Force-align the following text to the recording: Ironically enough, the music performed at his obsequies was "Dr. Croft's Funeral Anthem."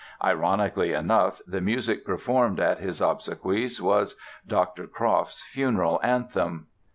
Ironically 0.23 0.93
enough, 0.93 1.41
the 1.45 1.61
music 1.61 2.03
performed 2.05 2.59
at 2.59 2.79
his 2.79 3.01
obsequies 3.01 3.79
was 3.79 4.15
"Dr. 4.47 4.87
Croft's 4.87 5.43
Funeral 5.43 5.99
Anthem." 6.01 6.65